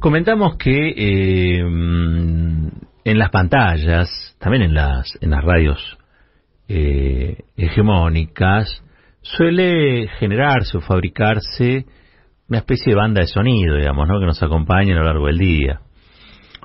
Comentamos 0.00 0.56
que 0.58 0.90
eh, 0.96 1.58
en 1.58 3.18
las 3.18 3.30
pantallas, 3.30 4.36
también 4.38 4.62
en 4.62 4.74
las, 4.74 5.18
en 5.20 5.30
las 5.30 5.42
radios 5.42 5.98
eh, 6.68 7.38
hegemónicas, 7.56 8.84
suele 9.22 10.06
generarse 10.20 10.78
o 10.78 10.80
fabricarse 10.80 11.84
una 12.48 12.58
especie 12.58 12.92
de 12.92 12.96
banda 12.96 13.22
de 13.22 13.26
sonido, 13.26 13.74
digamos, 13.74 14.06
¿no? 14.06 14.20
que 14.20 14.26
nos 14.26 14.40
acompaña 14.40 14.94
a 14.94 14.98
lo 14.98 15.04
largo 15.04 15.26
del 15.26 15.38
día. 15.38 15.80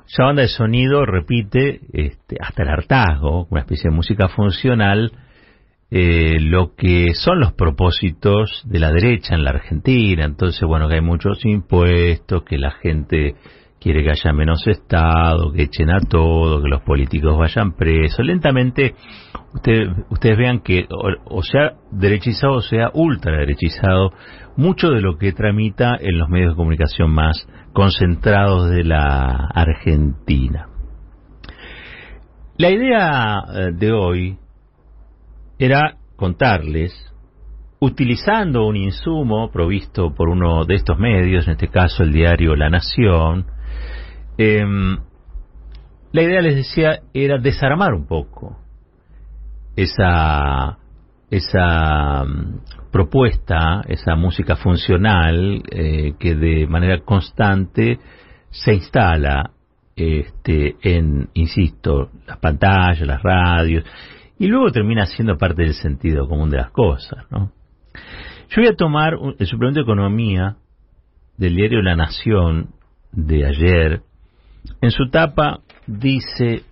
Esa 0.06 0.24
banda 0.24 0.42
de 0.42 0.48
sonido 0.48 1.04
repite 1.04 1.80
este, 1.92 2.36
hasta 2.40 2.62
el 2.62 2.68
hartazgo, 2.68 3.48
una 3.50 3.62
especie 3.62 3.90
de 3.90 3.96
música 3.96 4.28
funcional, 4.28 5.10
eh, 5.90 6.40
lo 6.40 6.74
que 6.74 7.14
son 7.14 7.40
los 7.40 7.52
propósitos 7.52 8.62
de 8.64 8.78
la 8.78 8.90
derecha 8.90 9.34
en 9.34 9.44
la 9.44 9.50
Argentina. 9.50 10.24
Entonces, 10.24 10.62
bueno, 10.66 10.88
que 10.88 10.96
hay 10.96 11.00
muchos 11.00 11.44
impuestos, 11.44 12.42
que 12.44 12.58
la 12.58 12.72
gente 12.72 13.36
quiere 13.84 14.02
que 14.02 14.12
haya 14.12 14.32
menos 14.32 14.66
Estado, 14.66 15.52
que 15.52 15.64
echen 15.64 15.90
a 15.90 16.00
todo, 16.00 16.62
que 16.62 16.68
los 16.68 16.80
políticos 16.82 17.36
vayan 17.36 17.72
presos. 17.72 18.24
Lentamente, 18.24 18.94
ustedes 19.52 20.38
vean 20.38 20.60
que 20.60 20.86
o, 20.88 21.42
sea 21.42 21.74
derechizado 21.92 22.54
o 22.54 22.60
sea 22.62 22.90
ultra 22.94 23.36
derechizado 23.36 24.12
mucho 24.56 24.88
de 24.88 25.02
lo 25.02 25.18
que 25.18 25.32
tramita 25.32 25.96
en 26.00 26.18
los 26.18 26.30
medios 26.30 26.52
de 26.52 26.56
comunicación 26.56 27.10
más 27.10 27.46
concentrados 27.74 28.70
de 28.70 28.84
la 28.84 29.48
Argentina. 29.54 30.68
La 32.56 32.70
idea 32.70 33.42
eh, 33.52 33.72
de 33.74 33.92
hoy 33.92 34.38
era 35.58 35.96
contarles, 36.16 36.92
utilizando 37.80 38.66
un 38.66 38.76
insumo 38.76 39.50
provisto 39.50 40.14
por 40.14 40.28
uno 40.28 40.64
de 40.64 40.74
estos 40.74 40.98
medios, 40.98 41.46
en 41.46 41.52
este 41.52 41.68
caso 41.68 42.02
el 42.02 42.12
diario 42.12 42.56
La 42.56 42.70
Nación, 42.70 43.46
em, 44.38 44.98
la 46.12 46.22
idea, 46.22 46.40
les 46.40 46.56
decía, 46.56 47.00
era 47.12 47.38
desarmar 47.38 47.92
un 47.92 48.06
poco 48.06 48.56
esa, 49.74 50.78
esa 51.30 52.24
mm, 52.24 52.90
propuesta, 52.92 53.82
esa 53.88 54.14
música 54.14 54.54
funcional 54.54 55.62
eh, 55.70 56.14
que 56.18 56.36
de 56.36 56.66
manera 56.68 57.00
constante 57.00 57.98
se 58.50 58.74
instala 58.74 59.50
este, 59.96 60.76
en, 60.82 61.28
insisto, 61.34 62.10
las 62.26 62.38
pantallas, 62.38 63.06
las 63.06 63.22
radios, 63.22 63.84
y 64.38 64.46
luego 64.46 64.70
termina 64.70 65.06
siendo 65.06 65.36
parte 65.36 65.62
del 65.62 65.74
sentido 65.74 66.28
común 66.28 66.50
de 66.50 66.58
las 66.58 66.70
cosas. 66.70 67.24
¿no? 67.30 67.52
Yo 68.50 68.62
voy 68.62 68.68
a 68.68 68.76
tomar 68.76 69.14
el 69.38 69.46
suplemento 69.46 69.80
de 69.80 69.84
economía 69.84 70.56
del 71.36 71.56
diario 71.56 71.82
La 71.82 71.96
Nación 71.96 72.70
de 73.12 73.46
ayer. 73.46 74.02
En 74.80 74.90
su 74.90 75.10
tapa 75.10 75.60
dice, 75.86 76.62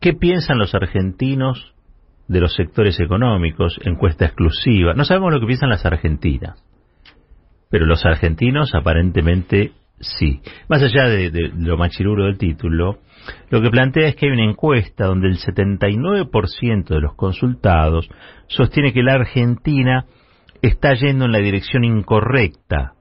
¿qué 0.00 0.12
piensan 0.12 0.58
los 0.58 0.74
argentinos 0.74 1.74
de 2.28 2.40
los 2.40 2.54
sectores 2.54 2.98
económicos? 3.00 3.78
Encuesta 3.84 4.26
exclusiva. 4.26 4.94
No 4.94 5.04
sabemos 5.04 5.32
lo 5.32 5.40
que 5.40 5.46
piensan 5.46 5.70
las 5.70 5.84
argentinas, 5.84 6.62
pero 7.70 7.86
los 7.86 8.04
argentinos 8.04 8.74
aparentemente 8.74 9.72
sí. 10.00 10.40
Más 10.68 10.82
allá 10.82 11.08
de, 11.08 11.52
lo 11.56 11.76
machiruro 11.76 12.24
del 12.24 12.38
título, 12.38 12.98
lo 13.50 13.60
que 13.60 13.70
plantea 13.70 14.08
es 14.08 14.16
que 14.16 14.26
hay 14.26 14.32
una 14.32 14.50
encuesta 14.50 15.06
donde 15.06 15.28
el 15.28 15.38
79% 15.38 16.88
de 16.88 17.00
los 17.00 17.14
consultados 17.14 18.08
sostiene 18.48 18.92
que 18.92 19.02
la 19.02 19.14
Argentina 19.14 20.06
está 20.62 20.94
yendo 20.94 21.26
en 21.26 21.32
la 21.32 21.38
dirección 21.38 21.84
incorrecta. 21.84 22.94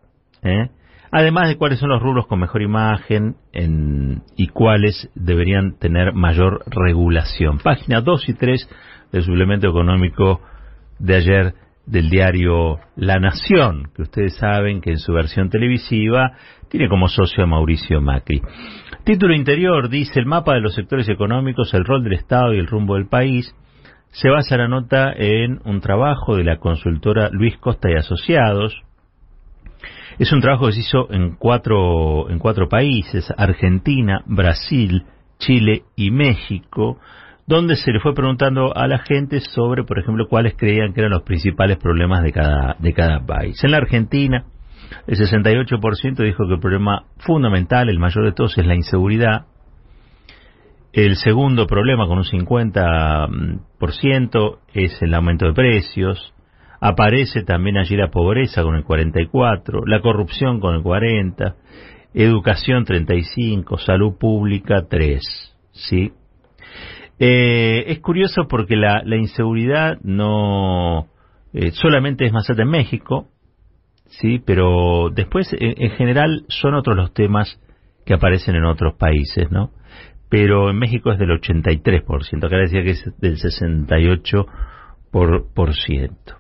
¿eh? 0.44 0.70
Además 1.12 1.50
de 1.50 1.58
cuáles 1.58 1.80
son 1.80 1.90
los 1.90 2.02
rubros 2.02 2.28
con 2.28 2.40
mejor 2.40 2.62
imagen 2.62 3.36
y 4.36 4.48
cuáles 4.48 5.10
deberían 5.16 5.78
tener 5.80 6.14
mayor 6.14 6.64
regulación. 6.68 7.58
Página 7.60 8.02
2 8.02 8.30
y 8.30 8.34
3 8.34 8.70
del 9.12 9.24
suplemento 9.24 9.68
económico 9.68 10.42
de 11.00 11.16
ayer 11.16 11.54
del 11.90 12.10
diario 12.10 12.80
La 12.96 13.20
Nación, 13.20 13.90
que 13.96 14.04
ustedes 14.04 14.36
saben 14.38 14.80
que 14.80 14.92
en 14.92 15.00
su 15.00 15.12
versión 15.12 15.50
televisiva 15.50 16.34
tiene 16.70 16.88
como 16.88 17.08
socio 17.08 17.44
a 17.44 17.48
Mauricio 17.48 18.00
Macri. 18.00 18.42
Título 19.04 19.34
interior 19.34 19.90
dice 19.90 20.20
el 20.20 20.28
mapa 20.28 20.54
de 20.54 20.62
los 20.62 20.76
sectores 20.76 21.10
económicos, 21.10 21.74
el 21.74 21.86
rol 21.86 22.04
del 22.04 22.14
Estado 22.14 22.54
y 22.54 22.60
el 22.60 22.68
rumbo 22.68 22.96
del 22.96 23.08
país. 23.08 23.56
Se 24.12 24.30
basa 24.30 24.58
la 24.58 24.68
nota 24.68 25.12
en 25.16 25.62
un 25.66 25.82
trabajo 25.82 26.36
de 26.36 26.44
la 26.44 26.58
consultora 26.58 27.30
Luis 27.32 27.58
Costa 27.58 27.90
y 27.90 27.96
Asociados. 27.96 28.84
Es 30.20 30.32
un 30.32 30.42
trabajo 30.42 30.68
que 30.68 30.74
se 30.74 30.82
hizo 30.82 31.12
en 31.12 31.36
cuatro, 31.38 32.30
en 32.30 32.38
cuatro 32.38 32.70
países, 32.70 33.34
Argentina, 33.36 34.22
Brasil, 34.28 35.06
Chile 35.40 35.84
y 35.96 36.12
México, 36.12 37.00
donde 37.50 37.76
se 37.78 37.92
le 37.92 38.00
fue 38.00 38.14
preguntando 38.14 38.78
a 38.78 38.88
la 38.88 39.00
gente 39.00 39.40
sobre, 39.40 39.84
por 39.84 39.98
ejemplo, 39.98 40.28
cuáles 40.30 40.54
creían 40.56 40.94
que 40.94 41.00
eran 41.00 41.14
los 41.14 41.24
principales 41.24 41.78
problemas 41.78 42.22
de 42.22 42.32
cada, 42.32 42.76
país. 43.26 43.64
En 43.64 43.72
la 43.72 43.78
Argentina, 43.78 44.46
el 45.08 45.18
68% 45.18 46.24
dijo 46.24 46.48
que 46.48 46.54
el 46.54 46.60
problema 46.60 47.06
fundamental, 47.18 47.90
el 47.90 47.98
mayor 47.98 48.26
de 48.26 48.34
todos, 48.34 48.56
es 48.56 48.68
la 48.68 48.76
inseguridad. 48.76 49.48
El 50.94 51.16
segundo 51.16 51.66
problema, 51.66 52.06
con 52.06 52.20
un 52.20 52.24
50%, 52.24 54.60
es 54.76 55.02
el 55.02 55.16
aumento 55.16 55.48
de 55.48 55.54
precios. 55.54 56.36
Aparece 56.80 57.42
también 57.42 57.78
allí 57.78 57.96
la 57.96 58.12
pobreza 58.12 58.62
con 58.62 58.76
el 58.76 58.84
44%, 58.84 59.88
la 59.88 60.02
corrupción 60.02 60.60
con 60.60 60.76
el 60.76 60.84
40%, 60.84 61.56
educación 62.14 62.86
35%, 62.86 63.80
salud 63.80 64.20
pública 64.20 64.88
3%. 64.88 65.20
¿sí? 65.72 66.12
Eh, 67.20 67.84
es 67.88 68.00
curioso 68.00 68.48
porque 68.48 68.78
la, 68.78 69.04
inseguridad 69.16 70.00
no 70.02 71.08
eh, 71.54 71.72
solamente 71.72 72.26
es 72.26 72.32
más 72.32 72.50
alta 72.50 72.64
en 72.64 72.70
México, 72.70 73.28
sí, 74.06 74.40
pero 74.40 75.10
después 75.14 75.50
en, 75.52 75.92
general 75.92 76.46
son 76.48 76.76
otros 76.76 76.96
los 76.96 77.14
temas 77.14 77.60
que 78.06 78.14
aparecen 78.14 78.56
en 78.56 78.64
otros 78.64 78.96
países, 78.96 79.52
¿no? 79.52 79.72
Pero 80.30 80.70
en 80.70 80.78
México 80.78 81.12
es 81.12 81.20
del 81.20 81.32
83%, 81.32 82.46
acá 82.46 82.58
decía 82.58 82.84
que 82.84 82.92
es 82.92 83.04
del 83.20 83.38
68%. 83.38 84.46
Por, 85.12 85.74
ciento. 85.74 86.36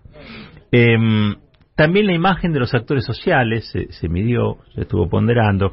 Em, 0.71 1.35
también 1.75 2.05
la 2.05 2.13
imagen 2.13 2.53
de 2.53 2.59
los 2.59 2.75
actores 2.75 3.03
sociales 3.03 3.67
se, 3.71 3.91
se 3.91 4.07
midió, 4.07 4.57
se 4.75 4.81
estuvo 4.81 5.09
ponderando. 5.09 5.71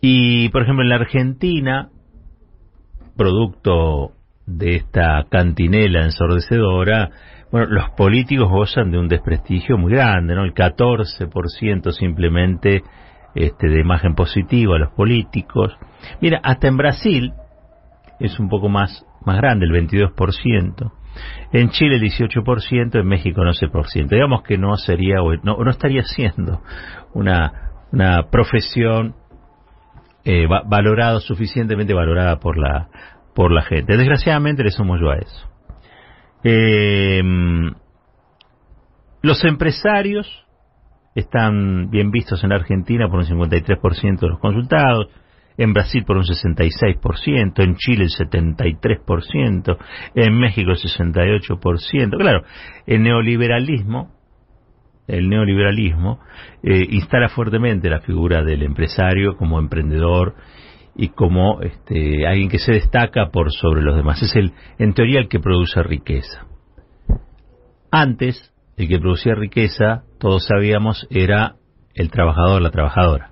Y, 0.00 0.48
por 0.48 0.62
ejemplo, 0.62 0.82
en 0.82 0.88
la 0.88 0.96
Argentina, 0.96 1.90
producto 3.16 4.12
de 4.46 4.76
esta 4.76 5.24
cantinela 5.30 6.04
ensordecedora, 6.04 7.10
bueno, 7.50 7.68
los 7.68 7.90
políticos 7.90 8.50
gozan 8.50 8.90
de 8.90 8.98
un 8.98 9.08
desprestigio 9.08 9.78
muy 9.78 9.92
grande, 9.92 10.34
¿no? 10.34 10.44
El 10.44 10.54
14% 10.54 11.92
simplemente 11.92 12.82
este, 13.34 13.68
de 13.68 13.80
imagen 13.80 14.14
positiva 14.14 14.76
a 14.76 14.80
los 14.80 14.92
políticos. 14.92 15.72
Mira, 16.20 16.40
hasta 16.42 16.68
en 16.68 16.76
Brasil 16.76 17.32
es 18.20 18.38
un 18.38 18.48
poco 18.48 18.68
más, 18.68 19.06
más 19.24 19.36
grande, 19.36 19.66
el 19.66 19.72
22%. 19.72 20.92
En 21.52 21.70
Chile 21.70 21.96
el 21.96 22.02
18%, 22.02 23.00
en 23.00 23.06
México 23.06 23.42
por 23.72 23.86
ciento. 23.86 24.14
Digamos 24.14 24.42
que 24.42 24.58
no 24.58 24.76
sería, 24.76 25.16
no, 25.42 25.56
no 25.56 25.70
estaría 25.70 26.02
siendo 26.02 26.60
una, 27.12 27.72
una 27.92 28.30
profesión 28.30 29.14
eh, 30.24 30.46
valorado, 30.46 31.20
suficientemente 31.20 31.94
valorada 31.94 32.38
por 32.40 32.56
la, 32.56 32.88
por 33.34 33.52
la 33.52 33.62
gente. 33.62 33.96
Desgraciadamente 33.96 34.64
le 34.64 34.70
somos 34.70 35.00
yo 35.00 35.10
a 35.10 35.16
eso. 35.16 35.50
Eh, 36.44 37.22
los 39.22 39.44
empresarios 39.44 40.44
están 41.14 41.90
bien 41.90 42.10
vistos 42.10 42.42
en 42.44 42.52
Argentina 42.52 43.08
por 43.08 43.20
un 43.20 43.26
53% 43.26 44.20
de 44.20 44.28
los 44.28 44.38
consultados, 44.38 45.08
en 45.56 45.72
Brasil 45.72 46.04
por 46.04 46.16
un 46.16 46.24
66%, 46.24 47.62
en 47.62 47.76
Chile 47.76 48.04
el 48.04 48.10
73%, 48.10 49.78
en 50.14 50.38
México 50.38 50.72
el 50.72 50.78
68%. 50.78 52.18
Claro, 52.18 52.42
el 52.86 53.02
neoliberalismo 53.02 54.10
el 55.06 55.28
neoliberalismo, 55.28 56.20
eh, 56.62 56.86
instala 56.90 57.28
fuertemente 57.28 57.90
la 57.90 58.00
figura 58.00 58.42
del 58.42 58.62
empresario 58.62 59.36
como 59.36 59.58
emprendedor 59.58 60.34
y 60.96 61.08
como 61.08 61.60
este, 61.60 62.26
alguien 62.26 62.48
que 62.48 62.58
se 62.58 62.72
destaca 62.72 63.30
por 63.30 63.52
sobre 63.52 63.82
los 63.82 63.96
demás. 63.96 64.22
Es 64.22 64.34
el, 64.36 64.52
en 64.78 64.94
teoría, 64.94 65.20
el 65.20 65.28
que 65.28 65.40
produce 65.40 65.82
riqueza. 65.82 66.46
Antes, 67.90 68.52
el 68.76 68.88
que 68.88 68.98
producía 68.98 69.34
riqueza, 69.34 70.04
todos 70.18 70.46
sabíamos, 70.46 71.06
era 71.10 71.56
el 71.94 72.10
trabajador, 72.10 72.62
la 72.62 72.70
trabajadora. 72.70 73.30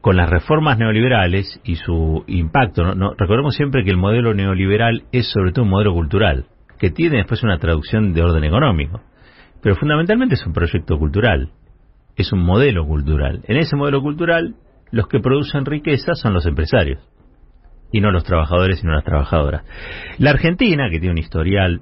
Con 0.00 0.16
las 0.16 0.28
reformas 0.28 0.78
neoliberales 0.78 1.60
y 1.62 1.76
su 1.76 2.24
impacto, 2.26 2.94
¿no? 2.94 3.14
recordemos 3.14 3.54
siempre 3.54 3.84
que 3.84 3.90
el 3.90 3.98
modelo 3.98 4.34
neoliberal 4.34 5.04
es 5.12 5.30
sobre 5.30 5.52
todo 5.52 5.64
un 5.64 5.70
modelo 5.70 5.92
cultural, 5.92 6.46
que 6.78 6.90
tiene 6.90 7.18
después 7.18 7.42
una 7.42 7.58
traducción 7.58 8.12
de 8.12 8.22
orden 8.22 8.44
económico 8.44 9.00
pero 9.62 9.76
fundamentalmente 9.76 10.34
es 10.34 10.46
un 10.46 10.52
proyecto 10.52 10.98
cultural. 10.98 11.50
es 12.14 12.30
un 12.30 12.40
modelo 12.40 12.86
cultural. 12.86 13.40
En 13.44 13.56
ese 13.56 13.74
modelo 13.74 14.02
cultural, 14.02 14.54
los 14.90 15.08
que 15.08 15.20
producen 15.20 15.64
riqueza 15.64 16.14
son 16.14 16.34
los 16.34 16.44
empresarios 16.44 17.00
y 17.90 18.00
no 18.00 18.10
los 18.10 18.24
trabajadores 18.24 18.82
y 18.82 18.86
no 18.86 18.92
las 18.92 19.04
trabajadoras. 19.04 19.64
La 20.18 20.30
Argentina, 20.30 20.90
que 20.90 20.98
tiene 20.98 21.12
un 21.12 21.18
historial 21.18 21.80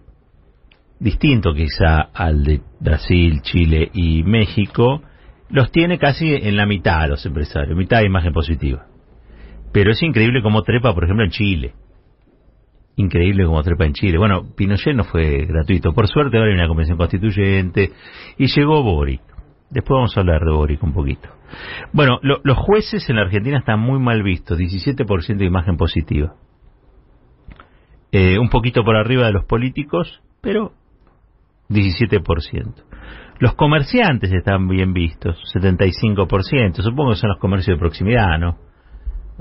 distinto 1.01 1.53
quizá 1.53 2.01
al 2.01 2.45
de 2.45 2.61
Brasil, 2.79 3.41
Chile 3.43 3.91
y 3.93 4.23
México, 4.23 5.03
los 5.49 5.73
tiene 5.73 5.99
casi 5.99 6.33
en 6.33 6.57
la 6.57 6.67
mitad 6.67 7.09
los 7.09 7.27
empresarios, 7.27 7.77
mitad 7.77 7.99
de 7.99 8.07
imagen 8.07 8.33
positiva. 8.33 8.87
Pero 9.73 9.91
es 9.91 10.03
increíble 10.03 10.43
cómo 10.43 10.63
trepa, 10.63 10.95
por 10.95 11.05
ejemplo, 11.05 11.25
en 11.25 11.31
Chile. 11.31 11.75
Increíble 13.01 13.47
cómo 13.47 13.63
trepa 13.63 13.87
en 13.87 13.95
Chile. 13.95 14.19
Bueno, 14.19 14.43
Pinochet 14.55 14.95
no 14.95 15.05
fue 15.05 15.47
gratuito. 15.47 15.95
Por 15.95 16.07
suerte 16.07 16.37
ahora 16.37 16.51
hay 16.51 16.55
una 16.55 16.69
convención 16.69 16.99
constituyente 16.99 17.93
y 18.37 18.47
llegó 18.47 18.83
Boric. 18.83 19.23
Después 19.71 19.97
vamos 19.97 20.17
a 20.17 20.21
hablar 20.21 20.45
de 20.45 20.53
Boric 20.53 20.83
un 20.83 20.93
poquito. 20.93 21.31
Bueno, 21.95 22.19
los 22.23 22.59
jueces 22.59 23.09
en 23.09 23.17
la 23.17 23.23
Argentina 23.23 23.59
están 23.59 23.81
muy 23.81 23.99
mal 23.99 24.23
vistos, 24.23 24.59
17% 24.59 25.39
de 25.39 25.45
imagen 25.47 25.79
positiva. 25.79 26.35
Eh, 28.13 28.39
un 28.39 28.51
poquito 28.51 28.85
por 28.85 28.97
arriba 28.97 29.25
de 29.27 29.33
los 29.33 29.47
políticos, 29.47 30.21
pero 30.43 30.73
17%. 31.71 32.85
Los 33.39 33.55
comerciantes 33.55 34.31
están 34.31 34.69
bien 34.69 34.93
vistos, 34.93 35.39
75%. 35.55 36.83
Supongo 36.83 37.13
que 37.13 37.17
son 37.17 37.31
los 37.31 37.39
comercios 37.39 37.77
de 37.77 37.81
proximidad, 37.81 38.39
¿no? 38.39 38.59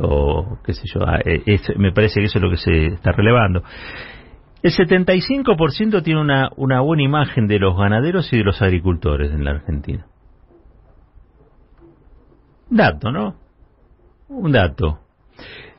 O 0.02 0.60
qué 0.64 0.74
sé 0.74 0.84
yo, 0.86 1.02
ah, 1.06 1.20
eh, 1.24 1.60
me 1.78 1.92
parece 1.92 2.20
que 2.20 2.28
eso 2.28 2.38
es 2.38 2.44
lo 2.44 2.50
que 2.50 2.58
se 2.58 2.86
está 2.88 3.12
relevando. 3.12 3.64
El 4.62 4.72
75% 4.72 6.04
tiene 6.04 6.20
una, 6.20 6.50
una 6.58 6.82
buena 6.82 7.04
imagen 7.04 7.48
de 7.48 7.60
los 7.60 7.78
ganaderos 7.78 8.32
y 8.34 8.38
de 8.38 8.44
los 8.44 8.62
agricultores 8.62 9.32
en 9.32 9.46
la 9.46 9.52
Argentina. 9.52 10.06
Dato, 12.70 13.12
¿no? 13.12 13.36
Un 14.28 14.52
dato. 14.52 15.00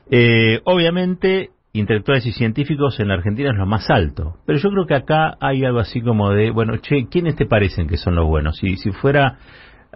Eh, 0.09 0.59
obviamente, 0.65 1.51
intelectuales 1.73 2.25
y 2.25 2.33
científicos 2.33 2.99
en 2.99 3.07
la 3.07 3.13
Argentina 3.15 3.51
es 3.51 3.55
lo 3.55 3.65
más 3.65 3.89
alto. 3.89 4.37
Pero 4.45 4.59
yo 4.59 4.69
creo 4.69 4.85
que 4.85 4.95
acá 4.95 5.37
hay 5.39 5.63
algo 5.63 5.79
así 5.79 6.01
como 6.01 6.31
de, 6.31 6.51
bueno, 6.51 6.77
che, 6.77 7.07
¿quiénes 7.07 7.35
te 7.35 7.45
parecen 7.45 7.87
que 7.87 7.97
son 7.97 8.15
los 8.15 8.27
buenos? 8.27 8.57
Si, 8.57 8.77
si 8.77 8.91
fuera, 8.91 9.37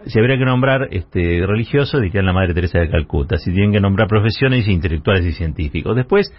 si 0.04 0.18
habría 0.18 0.38
que 0.38 0.44
nombrar 0.44 0.88
este, 0.90 1.46
religiosos, 1.46 2.00
dirían 2.02 2.26
la 2.26 2.32
Madre 2.32 2.54
Teresa 2.54 2.78
de 2.78 2.90
Calcuta. 2.90 3.38
Si 3.38 3.50
tienen 3.52 3.72
que 3.72 3.80
nombrar 3.80 4.08
profesiones, 4.08 4.68
intelectuales 4.68 5.24
y 5.24 5.32
científicos. 5.32 5.96
Después, 5.96 6.32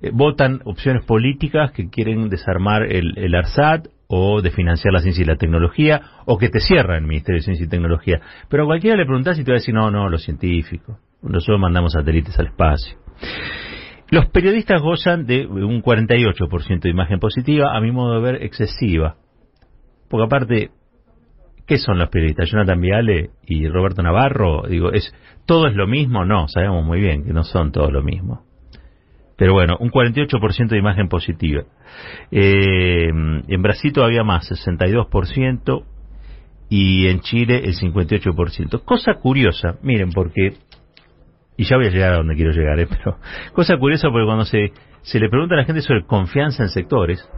eh, 0.00 0.10
votan 0.12 0.60
opciones 0.64 1.04
políticas 1.04 1.72
que 1.72 1.90
quieren 1.90 2.28
desarmar 2.28 2.84
el, 2.84 3.18
el 3.18 3.34
ARSAT 3.34 3.88
o 4.14 4.42
de 4.42 4.50
financiar 4.50 4.92
la 4.92 5.00
ciencia 5.00 5.22
y 5.22 5.26
la 5.26 5.36
tecnología, 5.36 6.02
o 6.26 6.36
que 6.36 6.50
te 6.50 6.60
cierran 6.60 6.98
el 6.98 7.08
Ministerio 7.08 7.38
de 7.38 7.44
Ciencia 7.44 7.64
y 7.64 7.68
Tecnología. 7.68 8.20
Pero 8.50 8.64
a 8.64 8.66
cualquiera 8.66 8.96
le 8.96 9.06
preguntas 9.06 9.38
y 9.38 9.44
te 9.44 9.50
va 9.50 9.56
a 9.56 9.60
decir, 9.60 9.74
no, 9.74 9.90
no, 9.90 10.10
los 10.10 10.22
científicos. 10.22 10.98
Nosotros 11.22 11.58
mandamos 11.58 11.92
satélites 11.92 12.38
al 12.38 12.48
espacio. 12.48 12.98
Los 14.10 14.26
periodistas 14.26 14.82
gozan 14.82 15.24
de 15.24 15.46
un 15.46 15.82
48% 15.82 16.80
de 16.80 16.90
imagen 16.90 17.18
positiva, 17.18 17.74
a 17.74 17.80
mi 17.80 17.90
modo 17.90 18.16
de 18.16 18.20
ver, 18.20 18.42
excesiva. 18.42 19.16
Porque 20.10 20.24
aparte, 20.26 20.70
¿qué 21.66 21.78
son 21.78 21.98
los 21.98 22.08
periodistas? 22.08 22.50
Jonathan 22.50 22.80
Viale 22.80 23.30
y 23.46 23.68
Roberto 23.68 24.02
Navarro, 24.02 24.62
digo, 24.68 24.92
¿es 24.92 25.14
todo 25.46 25.66
es 25.66 25.74
lo 25.74 25.86
mismo? 25.86 26.24
No, 26.24 26.48
sabemos 26.48 26.84
muy 26.84 27.00
bien 27.00 27.24
que 27.24 27.32
no 27.32 27.44
son 27.44 27.72
todos 27.72 27.92
lo 27.92 28.02
mismo. 28.02 28.44
Pero 29.36 29.54
bueno, 29.54 29.76
un 29.80 29.90
48% 29.90 30.68
de 30.68 30.78
imagen 30.78 31.08
positiva. 31.08 31.64
Eh, 32.30 33.08
en 33.08 33.62
Brasil 33.62 33.92
todavía 33.92 34.22
más, 34.22 34.48
62%, 34.50 35.84
y 36.72 37.06
en 37.06 37.20
Chile 37.20 37.60
el 37.66 37.74
58%. 37.74 38.82
Cosa 38.82 39.16
curiosa, 39.20 39.76
miren, 39.82 40.10
porque, 40.10 40.54
y 41.58 41.64
ya 41.64 41.76
voy 41.76 41.88
a 41.88 41.90
llegar 41.90 42.14
a 42.14 42.16
donde 42.16 42.34
quiero 42.34 42.50
llegar, 42.50 42.80
¿eh? 42.80 42.86
pero 42.88 43.18
cosa 43.52 43.76
curiosa 43.76 44.08
porque 44.08 44.24
cuando 44.24 44.46
se, 44.46 44.72
se 45.02 45.20
le 45.20 45.28
pregunta 45.28 45.54
a 45.54 45.58
la 45.58 45.64
gente 45.64 45.82
sobre 45.82 46.06
confianza 46.06 46.62
en 46.62 46.70
sectores, 46.70 47.28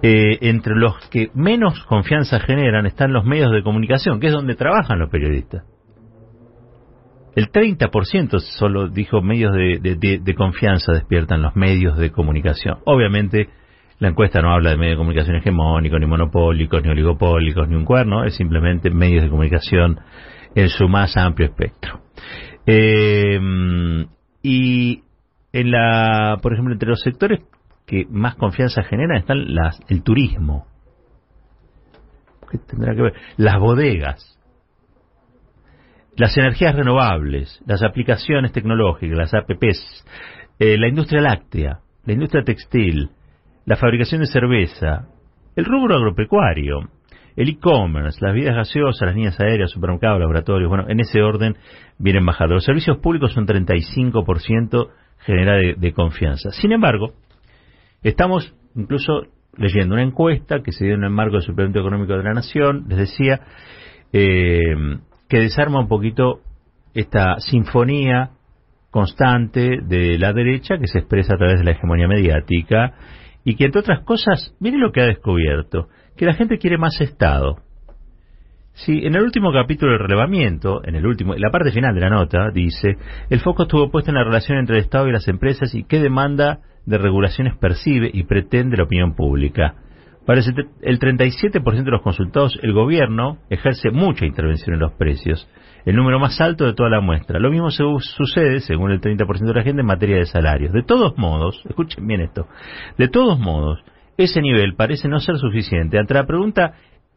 eh, 0.00 0.38
entre 0.42 0.76
los 0.76 0.94
que 1.10 1.30
menos 1.34 1.84
confianza 1.84 2.38
generan 2.40 2.86
están 2.86 3.12
los 3.12 3.24
medios 3.24 3.50
de 3.50 3.62
comunicación, 3.62 4.20
que 4.20 4.28
es 4.28 4.32
donde 4.32 4.54
trabajan 4.54 4.98
los 4.98 5.10
periodistas. 5.10 5.64
El 7.34 7.50
30% 7.52 8.38
solo 8.40 8.88
dijo 8.88 9.22
medios 9.22 9.52
de, 9.54 10.34
confianza 10.36 10.92
despiertan 10.92 11.42
los 11.42 11.54
medios 11.54 11.96
de 11.96 12.10
comunicación. 12.10 12.78
Obviamente, 12.84 13.48
la 14.00 14.08
encuesta 14.08 14.40
no 14.40 14.52
habla 14.52 14.70
de 14.70 14.76
medios 14.76 14.94
de 14.94 14.98
comunicación 14.98 15.36
hegemónicos, 15.36 16.00
ni 16.00 16.06
monopólicos, 16.06 16.82
ni 16.82 16.90
oligopólicos, 16.90 17.68
ni 17.68 17.76
un 17.76 17.84
cuerno, 17.84 18.24
es 18.24 18.34
simplemente 18.34 18.90
medios 18.90 19.22
de 19.22 19.30
comunicación 19.30 20.00
en 20.54 20.68
su 20.68 20.88
más 20.88 21.16
amplio 21.16 21.48
espectro. 21.48 22.00
Eh, 22.66 23.38
y 24.42 25.02
en 25.52 25.70
la, 25.70 26.38
por 26.42 26.52
ejemplo, 26.52 26.72
entre 26.72 26.88
los 26.88 27.00
sectores 27.00 27.40
que 27.88 28.06
más 28.08 28.36
confianza 28.36 28.84
generan 28.84 29.16
están 29.16 29.54
las, 29.54 29.80
el 29.88 30.02
turismo. 30.02 30.66
Las 33.36 33.58
bodegas 33.58 34.38
las 36.18 36.36
energías 36.36 36.74
renovables, 36.74 37.62
las 37.64 37.82
aplicaciones 37.82 38.52
tecnológicas, 38.52 39.16
las 39.16 39.34
APPs, 39.34 40.04
eh, 40.58 40.76
la 40.76 40.88
industria 40.88 41.22
láctea, 41.22 41.78
la 42.04 42.12
industria 42.12 42.42
textil, 42.42 43.10
la 43.64 43.76
fabricación 43.76 44.22
de 44.22 44.26
cerveza, 44.26 45.06
el 45.54 45.64
rubro 45.64 45.94
agropecuario, 45.94 46.90
el 47.36 47.50
e-commerce, 47.50 48.18
las 48.20 48.34
vidas 48.34 48.56
gaseosas, 48.56 49.06
las 49.06 49.14
líneas 49.14 49.38
aéreas, 49.38 49.70
supermercados, 49.70 50.18
laboratorios, 50.18 50.68
bueno, 50.68 50.86
en 50.88 50.98
ese 50.98 51.22
orden 51.22 51.56
vienen 51.98 52.26
bajando. 52.26 52.54
Los 52.54 52.64
servicios 52.64 52.98
públicos 52.98 53.32
son 53.32 53.46
35% 53.46 54.88
general 55.20 55.60
de, 55.60 55.74
de 55.74 55.92
confianza. 55.92 56.50
Sin 56.50 56.72
embargo, 56.72 57.12
estamos 58.02 58.54
incluso 58.74 59.26
leyendo 59.56 59.94
una 59.94 60.04
encuesta 60.04 60.62
que 60.62 60.72
se 60.72 60.84
dio 60.84 60.94
en 60.94 61.04
el 61.04 61.10
marco 61.10 61.34
del 61.34 61.42
Suplemento 61.42 61.80
Económico 61.80 62.12
de 62.16 62.22
la 62.22 62.34
Nación, 62.34 62.84
les 62.88 62.98
decía, 62.98 63.40
eh, 64.12 64.74
que 65.28 65.38
desarma 65.38 65.80
un 65.80 65.88
poquito 65.88 66.40
esta 66.94 67.38
sinfonía 67.38 68.30
constante 68.90 69.80
de 69.82 70.18
la 70.18 70.32
derecha 70.32 70.78
que 70.78 70.86
se 70.86 71.00
expresa 71.00 71.34
a 71.34 71.38
través 71.38 71.58
de 71.58 71.64
la 71.64 71.72
hegemonía 71.72 72.08
mediática 72.08 72.94
y 73.44 73.56
que 73.56 73.66
entre 73.66 73.80
otras 73.80 74.04
cosas, 74.04 74.54
mire 74.60 74.78
lo 74.78 74.92
que 74.92 75.02
ha 75.02 75.06
descubierto, 75.06 75.88
que 76.16 76.26
la 76.26 76.34
gente 76.34 76.58
quiere 76.58 76.78
más 76.78 77.00
Estado. 77.00 77.56
Sí, 78.72 79.00
en 79.04 79.16
el 79.16 79.22
último 79.22 79.52
capítulo 79.52 79.92
del 79.92 80.00
relevamiento, 80.00 80.84
en 80.84 80.94
el 80.94 81.04
último, 81.04 81.34
la 81.34 81.50
parte 81.50 81.72
final 81.72 81.94
de 81.94 82.00
la 82.00 82.10
nota, 82.10 82.50
dice, 82.52 82.96
el 83.28 83.40
foco 83.40 83.64
estuvo 83.64 83.90
puesto 83.90 84.10
en 84.10 84.16
la 84.16 84.24
relación 84.24 84.58
entre 84.58 84.76
el 84.76 84.84
Estado 84.84 85.08
y 85.08 85.12
las 85.12 85.26
empresas 85.26 85.74
y 85.74 85.82
qué 85.82 85.98
demanda 85.98 86.60
de 86.88 86.98
regulaciones 86.98 87.54
percibe 87.56 88.10
y 88.12 88.24
pretende 88.24 88.78
la 88.78 88.84
opinión 88.84 89.14
pública. 89.14 89.74
Para 90.24 90.40
el 90.40 90.98
37% 90.98 91.84
de 91.84 91.90
los 91.90 92.02
consultados, 92.02 92.58
el 92.62 92.72
gobierno 92.72 93.38
ejerce 93.50 93.90
mucha 93.90 94.26
intervención 94.26 94.74
en 94.74 94.80
los 94.80 94.92
precios, 94.92 95.48
el 95.84 95.96
número 95.96 96.18
más 96.18 96.40
alto 96.40 96.64
de 96.64 96.74
toda 96.74 96.90
la 96.90 97.00
muestra. 97.00 97.38
Lo 97.38 97.50
mismo 97.50 97.70
sucede, 97.70 98.60
según 98.60 98.90
el 98.90 99.00
30% 99.00 99.46
de 99.46 99.54
la 99.54 99.62
gente, 99.62 99.80
en 99.80 99.86
materia 99.86 100.16
de 100.16 100.26
salarios. 100.26 100.72
De 100.72 100.82
todos 100.82 101.16
modos, 101.16 101.62
escuchen 101.68 102.06
bien 102.06 102.22
esto, 102.22 102.46
de 102.96 103.08
todos 103.08 103.38
modos, 103.38 103.80
ese 104.16 104.40
nivel 104.40 104.74
parece 104.74 105.08
no 105.08 105.20
ser 105.20 105.36
suficiente. 105.36 105.98
Ante 105.98 106.14
la 106.14 106.26
pregunta 106.26 106.74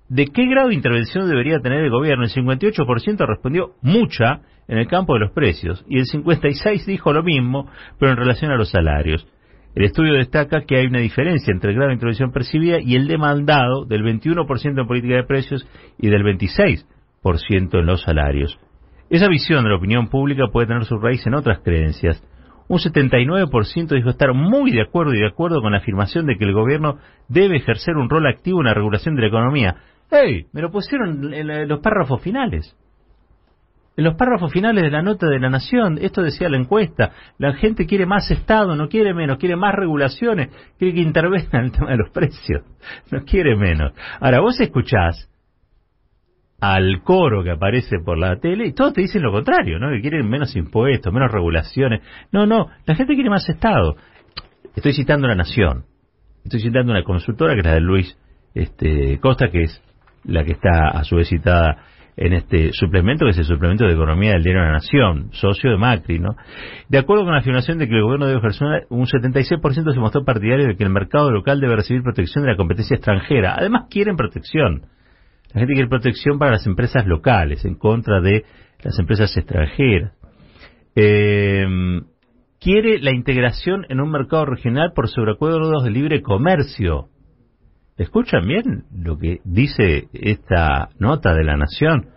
de 0.07 0.27
qué 0.27 0.45
grado 0.47 0.69
de 0.69 0.75
intervención 0.75 1.29
debería 1.29 1.59
tener 1.59 1.83
el 1.83 1.89
gobierno, 1.89 2.25
el 2.25 2.29
58% 2.29 3.25
respondió 3.25 3.71
mucha 3.81 4.41
en 4.67 4.77
el 4.77 4.87
campo 4.87 5.13
de 5.13 5.21
los 5.21 5.31
precios 5.31 5.83
y 5.89 5.99
el 5.99 6.05
56% 6.05 6.85
dijo 6.85 7.13
lo 7.13 7.23
mismo, 7.23 7.69
pero 7.99 8.11
en 8.11 8.17
relación 8.17 8.51
a 8.51 8.57
los 8.57 8.69
salarios. 8.69 9.27
El 9.73 9.85
estudio 9.85 10.13
destaca 10.13 10.65
que 10.67 10.77
hay 10.77 10.87
una 10.87 10.99
diferencia 10.99 11.51
entre 11.51 11.71
el 11.71 11.77
grado 11.77 11.95
de 11.95 12.27
percibida 12.33 12.79
y 12.81 12.95
el 12.95 13.07
demandado 13.07 13.85
del 13.85 14.03
21% 14.03 14.81
en 14.81 14.87
política 14.87 15.15
de 15.15 15.23
precios 15.23 15.65
y 15.97 16.09
del 16.09 16.23
26% 16.23 17.79
en 17.79 17.85
los 17.85 18.01
salarios. 18.01 18.59
Esa 19.09 19.29
visión 19.29 19.63
de 19.63 19.69
la 19.69 19.77
opinión 19.77 20.09
pública 20.09 20.47
puede 20.51 20.67
tener 20.67 20.83
su 20.85 20.97
raíz 20.97 21.25
en 21.25 21.35
otras 21.35 21.59
creencias. 21.59 22.21
Un 22.67 22.79
79% 22.79 23.95
dijo 23.95 24.09
estar 24.09 24.33
muy 24.33 24.71
de 24.71 24.81
acuerdo 24.81 25.13
y 25.13 25.19
de 25.19 25.27
acuerdo 25.27 25.61
con 25.61 25.71
la 25.71 25.79
afirmación 25.79 26.25
de 26.25 26.37
que 26.37 26.45
el 26.45 26.53
gobierno 26.53 26.97
debe 27.27 27.57
ejercer 27.57 27.95
un 27.95 28.09
rol 28.09 28.27
activo 28.27 28.59
en 28.59 28.67
la 28.67 28.73
regulación 28.73 29.15
de 29.15 29.21
la 29.21 29.27
economía. 29.27 29.75
¡Ey! 30.09 30.47
Me 30.53 30.61
lo 30.61 30.71
pusieron 30.71 31.33
en 31.33 31.67
los 31.67 31.79
párrafos 31.79 32.21
finales. 32.21 32.77
En 33.97 34.05
los 34.05 34.15
párrafos 34.15 34.53
finales 34.53 34.83
de 34.83 34.89
la 34.89 35.01
nota 35.01 35.27
de 35.27 35.39
la 35.39 35.49
Nación, 35.49 35.97
esto 36.01 36.21
decía 36.21 36.49
la 36.49 36.57
encuesta, 36.57 37.11
la 37.37 37.53
gente 37.53 37.85
quiere 37.85 38.05
más 38.05 38.31
Estado, 38.31 38.75
no 38.75 38.87
quiere 38.87 39.13
menos, 39.13 39.37
quiere 39.37 39.57
más 39.57 39.75
regulaciones, 39.75 40.49
quiere 40.79 40.93
que 40.93 41.01
intervenga 41.01 41.59
en 41.59 41.65
el 41.65 41.71
tema 41.73 41.91
de 41.91 41.97
los 41.97 42.09
precios, 42.09 42.63
no 43.11 43.25
quiere 43.25 43.57
menos. 43.57 43.91
Ahora, 44.21 44.39
vos 44.39 44.59
escuchás 44.61 45.29
al 46.61 47.01
coro 47.03 47.43
que 47.43 47.51
aparece 47.51 47.97
por 47.99 48.17
la 48.17 48.39
tele 48.39 48.67
y 48.67 48.73
todos 48.73 48.93
te 48.93 49.01
dicen 49.01 49.23
lo 49.23 49.31
contrario, 49.31 49.77
¿no? 49.77 49.89
Que 49.89 49.99
quieren 49.99 50.29
menos 50.29 50.55
impuestos, 50.55 51.11
menos 51.11 51.31
regulaciones. 51.31 52.01
No, 52.31 52.45
no, 52.45 52.69
la 52.85 52.95
gente 52.95 53.15
quiere 53.15 53.29
más 53.29 53.49
Estado. 53.49 53.97
Estoy 54.75 54.93
citando 54.93 55.27
la 55.27 55.35
Nación. 55.35 55.85
Estoy 56.45 56.61
citando 56.61 56.91
una 56.91 57.03
consultora 57.03 57.55
que 57.55 57.59
es 57.59 57.65
la 57.65 57.73
de 57.73 57.81
Luis 57.81 58.17
este, 58.53 59.19
Costa, 59.19 59.49
que 59.49 59.63
es 59.63 59.83
la 60.23 60.43
que 60.43 60.53
está 60.53 60.89
a 60.89 61.03
su 61.03 61.15
vez 61.15 61.27
citada 61.29 61.83
en 62.21 62.33
este 62.33 62.71
suplemento, 62.73 63.25
que 63.25 63.31
es 63.31 63.37
el 63.39 63.45
suplemento 63.45 63.83
de 63.83 63.93
economía 63.93 64.33
del 64.33 64.43
diario 64.43 64.61
de 64.61 64.67
la 64.67 64.73
Nación, 64.73 65.29
socio 65.31 65.71
de 65.71 65.77
Macri, 65.77 66.19
¿no? 66.19 66.35
De 66.87 66.99
acuerdo 66.99 67.23
con 67.23 67.33
la 67.33 67.39
afirmación 67.39 67.79
de 67.79 67.87
que 67.87 67.95
el 67.95 68.03
gobierno 68.03 68.27
debe 68.27 68.37
ejercer 68.37 68.85
un 68.89 69.07
76% 69.07 69.91
se 69.91 69.99
mostró 69.99 70.23
partidario 70.23 70.67
de 70.67 70.75
que 70.75 70.83
el 70.83 70.91
mercado 70.91 71.31
local 71.31 71.59
debe 71.59 71.77
recibir 71.77 72.03
protección 72.03 72.43
de 72.43 72.51
la 72.51 72.57
competencia 72.57 72.95
extranjera. 72.95 73.55
Además 73.57 73.87
quieren 73.89 74.17
protección. 74.17 74.83
La 75.51 75.61
gente 75.61 75.73
quiere 75.73 75.89
protección 75.89 76.37
para 76.37 76.51
las 76.51 76.67
empresas 76.67 77.07
locales, 77.07 77.65
en 77.65 77.73
contra 77.73 78.21
de 78.21 78.45
las 78.83 78.99
empresas 78.99 79.35
extranjeras. 79.35 80.13
Eh, 80.95 81.65
quiere 82.59 82.99
la 82.99 83.15
integración 83.15 83.87
en 83.89 83.99
un 83.99 84.11
mercado 84.11 84.45
regional 84.45 84.91
por 84.95 85.09
sobreacuerdos 85.09 85.83
de 85.83 85.89
libre 85.89 86.21
comercio. 86.21 87.07
¿Escuchan 87.97 88.47
bien 88.47 88.85
lo 88.95 89.17
que 89.17 89.39
dice 89.43 90.07
esta 90.13 90.89
nota 90.97 91.33
de 91.33 91.43
la 91.43 91.57
Nación? 91.57 92.09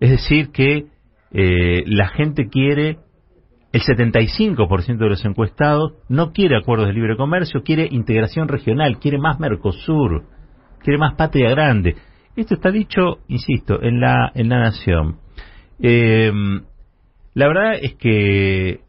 Es 0.00 0.10
decir, 0.10 0.50
que 0.50 0.86
eh, 1.32 1.84
la 1.86 2.08
gente 2.08 2.48
quiere, 2.48 2.98
el 3.72 3.80
75% 3.80 4.98
de 4.98 5.08
los 5.08 5.24
encuestados 5.24 5.94
no 6.08 6.32
quiere 6.32 6.56
acuerdos 6.56 6.88
de 6.88 6.94
libre 6.94 7.16
comercio, 7.16 7.62
quiere 7.62 7.88
integración 7.90 8.48
regional, 8.48 8.98
quiere 8.98 9.18
más 9.18 9.38
Mercosur, 9.38 10.24
quiere 10.80 10.98
más 10.98 11.14
patria 11.14 11.50
grande. 11.50 11.96
Esto 12.36 12.54
está 12.54 12.70
dicho, 12.70 13.20
insisto, 13.28 13.82
en 13.82 14.00
la, 14.00 14.32
en 14.34 14.48
la 14.48 14.58
Nación. 14.58 15.18
Eh, 15.80 16.30
la 17.34 17.48
verdad 17.48 17.74
es 17.80 17.94
que 17.94 18.80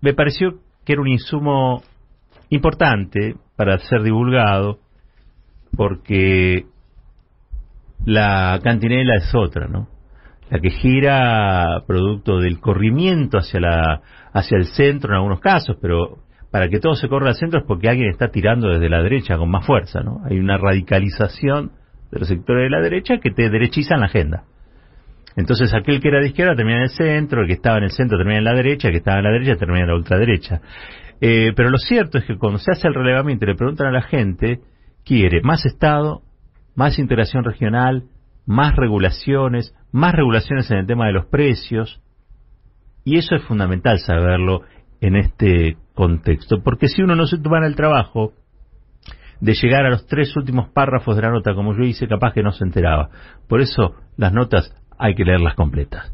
me 0.00 0.14
pareció 0.14 0.60
que 0.84 0.92
era 0.92 1.02
un 1.02 1.08
insumo 1.08 1.82
importante 2.48 3.34
para 3.56 3.78
ser 3.78 4.02
divulgado 4.02 4.78
porque 5.76 6.66
la 8.04 8.60
cantinela 8.62 9.16
es 9.16 9.34
otra, 9.34 9.66
¿no? 9.66 9.88
La 10.50 10.60
que 10.60 10.70
gira 10.70 11.82
producto 11.86 12.38
del 12.38 12.60
corrimiento 12.60 13.38
hacia 13.38 13.60
la 13.60 14.00
hacia 14.32 14.58
el 14.58 14.66
centro 14.66 15.10
en 15.10 15.16
algunos 15.16 15.40
casos, 15.40 15.76
pero 15.80 16.18
para 16.50 16.68
que 16.68 16.78
todo 16.78 16.94
se 16.94 17.08
corra 17.08 17.28
al 17.28 17.34
centro 17.34 17.60
es 17.60 17.66
porque 17.66 17.88
alguien 17.88 18.10
está 18.10 18.28
tirando 18.28 18.68
desde 18.68 18.88
la 18.88 19.02
derecha 19.02 19.36
con 19.36 19.50
más 19.50 19.66
fuerza, 19.66 20.00
¿no? 20.00 20.20
Hay 20.24 20.38
una 20.38 20.56
radicalización 20.56 21.72
de 22.10 22.18
los 22.20 22.28
sectores 22.28 22.64
de 22.64 22.70
la 22.70 22.80
derecha 22.80 23.18
que 23.18 23.30
te 23.30 23.50
derechizan 23.50 24.00
la 24.00 24.06
agenda. 24.06 24.44
Entonces 25.36 25.74
aquel 25.74 26.00
que 26.00 26.08
era 26.08 26.20
de 26.20 26.28
izquierda 26.28 26.54
termina 26.54 26.78
en 26.78 26.84
el 26.84 26.90
centro, 26.90 27.42
el 27.42 27.46
que 27.46 27.54
estaba 27.54 27.78
en 27.78 27.84
el 27.84 27.90
centro 27.90 28.16
termina 28.16 28.38
en 28.38 28.44
la 28.44 28.54
derecha, 28.54 28.88
el 28.88 28.92
que 28.92 28.98
estaba 28.98 29.18
en 29.18 29.24
la 29.24 29.32
derecha 29.32 29.56
termina 29.56 29.80
en 29.80 29.88
la 29.88 29.96
ultraderecha. 29.96 30.60
Eh, 31.20 31.52
pero 31.56 31.70
lo 31.70 31.78
cierto 31.78 32.18
es 32.18 32.24
que 32.24 32.36
cuando 32.36 32.58
se 32.58 32.72
hace 32.72 32.88
el 32.88 32.94
relevamiento 32.94 33.44
y 33.44 33.48
le 33.48 33.54
preguntan 33.54 33.88
a 33.88 33.92
la 33.92 34.02
gente, 34.02 34.60
quiere 35.04 35.40
más 35.42 35.64
Estado, 35.64 36.22
más 36.74 36.98
integración 36.98 37.44
regional, 37.44 38.04
más 38.46 38.76
regulaciones, 38.76 39.74
más 39.92 40.14
regulaciones 40.14 40.70
en 40.70 40.78
el 40.78 40.86
tema 40.86 41.06
de 41.06 41.12
los 41.12 41.26
precios. 41.26 42.00
Y 43.04 43.18
eso 43.18 43.34
es 43.34 43.42
fundamental 43.44 43.98
saberlo 43.98 44.62
en 45.00 45.16
este 45.16 45.76
contexto, 45.94 46.62
porque 46.62 46.88
si 46.88 47.02
uno 47.02 47.14
no 47.14 47.26
se 47.26 47.38
toma 47.38 47.66
el 47.66 47.76
trabajo 47.76 48.32
de 49.40 49.54
llegar 49.54 49.84
a 49.84 49.90
los 49.90 50.06
tres 50.06 50.34
últimos 50.36 50.70
párrafos 50.70 51.16
de 51.16 51.22
la 51.22 51.30
nota, 51.30 51.54
como 51.54 51.74
yo 51.76 51.84
hice, 51.84 52.08
capaz 52.08 52.32
que 52.32 52.42
no 52.42 52.52
se 52.52 52.64
enteraba. 52.64 53.10
Por 53.48 53.60
eso 53.60 53.94
las 54.16 54.32
notas 54.32 54.74
hay 54.98 55.14
que 55.14 55.24
leerlas 55.24 55.54
completas. 55.54 56.12